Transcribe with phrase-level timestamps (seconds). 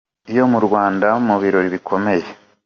[0.31, 2.25] iyo mu Rwanda Mu birori bikomeye.